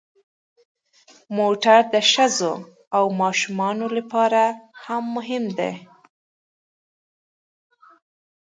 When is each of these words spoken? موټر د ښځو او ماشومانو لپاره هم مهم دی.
موټر 1.37 1.79
د 1.93 1.95
ښځو 2.11 2.53
او 2.97 3.03
ماشومانو 3.21 3.87
لپاره 3.97 4.41
هم 4.83 5.03
مهم 5.15 5.43
دی. 5.57 5.73